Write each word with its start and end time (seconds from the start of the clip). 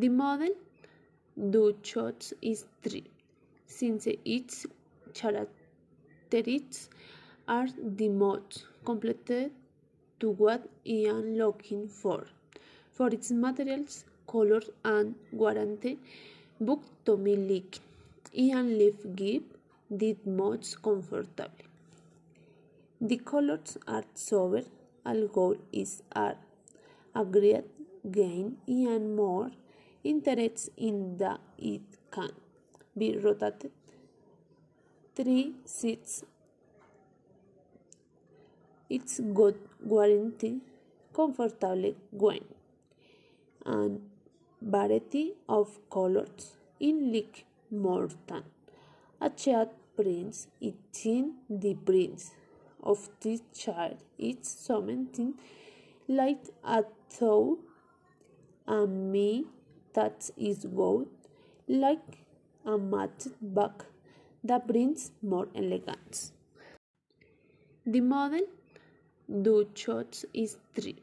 The 0.00 0.10
model 0.10 0.50
do 1.52 1.74
shots 1.82 2.34
is 2.42 2.66
three, 2.82 3.04
since 3.66 4.06
its 4.26 4.66
characteristics 5.14 6.90
are 7.48 7.68
the 8.00 8.08
most 8.10 8.66
completed 8.84 9.52
to 10.20 10.32
what 10.42 10.68
I 10.86 10.98
am 11.14 11.38
looking 11.38 11.88
for. 11.88 12.26
For 12.92 13.08
its 13.08 13.30
materials, 13.30 14.04
colors, 14.26 14.68
and 14.84 15.14
warranty, 15.32 15.98
book 16.60 16.82
Tommy 17.06 17.36
Leak. 17.36 17.78
Ian 18.36 18.76
Leaf 18.78 18.96
give 19.14 19.44
the 19.90 20.14
most 20.26 20.82
comfortable. 20.82 21.64
The 23.00 23.16
colors 23.16 23.78
are 23.88 24.04
sober, 24.12 24.64
goal 25.32 25.56
is 25.72 26.02
are 26.14 26.36
agreed 27.14 27.64
gain 28.10 28.58
and 28.66 29.16
more 29.16 29.52
interest 30.12 30.70
in 30.76 31.16
that 31.18 31.40
it 31.58 31.82
can 32.10 32.30
be 32.96 33.16
rotated 33.18 33.72
three 35.16 35.54
seats. 35.64 36.24
It's 38.88 39.20
got 39.38 39.54
warranty 39.82 40.60
comfortable 41.14 41.94
when 42.12 42.44
and 43.64 44.00
variety 44.60 45.32
of 45.48 45.78
colors. 45.90 46.52
In 46.78 47.12
like 47.12 47.46
more 47.70 48.08
than 48.26 48.44
a 49.20 49.30
chat 49.30 49.72
prints 49.96 50.46
it 50.60 51.06
in 51.06 51.36
the 51.48 51.72
prints 51.74 52.32
of 52.82 53.08
this 53.22 53.40
child. 53.54 53.96
It's 54.18 54.50
something 54.50 55.34
like 56.06 56.44
a 56.62 56.84
thought 57.10 57.60
and 58.66 59.10
me 59.10 59.46
that 59.96 60.30
is 60.36 60.64
good 60.80 61.06
like 61.84 62.18
a 62.72 62.76
matte 62.78 63.26
bag 63.40 63.84
that 64.44 64.66
brings 64.66 65.10
more 65.22 65.48
elegance. 65.54 66.32
The 67.94 68.00
model 68.00 68.46
do 69.42 69.54
shots 69.74 70.24
is 70.32 70.56
three, 70.74 70.96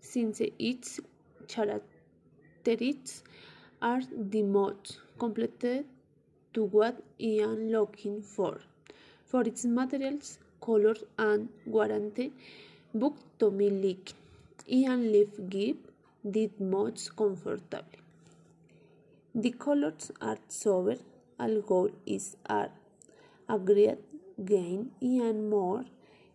since 0.00 0.40
its 0.58 1.00
characteristics 1.48 3.22
are 3.82 4.00
the 4.34 4.42
most 4.42 4.98
completed 5.18 5.84
to 6.54 6.64
what 6.64 7.02
I 7.20 7.32
am 7.48 7.68
looking 7.70 8.20
for. 8.22 8.58
For 9.24 9.42
its 9.42 9.64
materials, 9.64 10.38
color, 10.60 10.96
and 11.18 11.48
warranty, 11.66 12.32
book 12.94 13.16
to 13.38 13.50
me 13.50 13.70
Leak. 13.70 14.12
Ian 14.68 15.12
Leaf 15.12 15.28
give 15.48 15.76
did 16.30 16.58
most 16.60 17.14
comfortable. 17.16 18.07
The 19.42 19.52
colors 19.52 20.10
are 20.20 20.38
sober, 20.48 20.96
goal 21.64 21.90
is 22.04 22.36
are 22.46 22.70
agreed 23.48 23.98
gain 24.44 24.90
and 25.00 25.48
more 25.48 25.84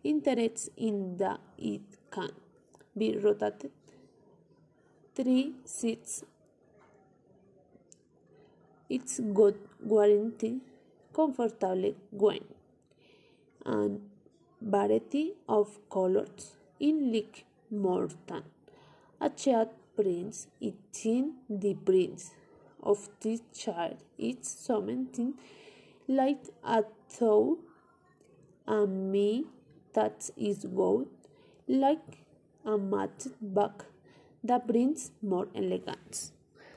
interest 0.02 0.70
in 0.78 1.18
the 1.18 1.32
it 1.58 1.82
can 2.10 2.30
be 2.96 3.08
rotated. 3.24 3.72
Three 5.14 5.52
seats. 5.66 6.24
It's 8.88 9.20
got 9.40 9.56
warranty 9.82 10.52
comfortable 11.12 11.94
when 12.10 12.44
and 13.66 14.00
variety 14.62 15.34
of 15.46 15.76
colors 15.90 16.54
in 16.80 17.12
like 17.12 17.44
more 17.70 18.08
than 18.28 18.44
a 19.20 19.28
chat 19.28 19.76
prints 19.94 20.46
it 20.58 21.04
in 21.04 21.34
the 21.50 21.74
prints 21.74 22.30
of 22.84 23.08
this 23.20 23.40
child. 23.52 23.96
It's 24.18 24.48
something 24.50 25.34
like 26.06 26.44
a 26.62 26.84
thought 27.08 27.58
and 28.66 29.10
me 29.10 29.44
that 29.94 30.30
is 30.36 30.64
good 30.64 31.08
like 31.66 32.18
a 32.64 32.76
matte 32.76 33.26
bag 33.40 33.84
that 34.42 34.66
brings 34.66 35.10
more 35.22 35.48
elegance 35.54 36.32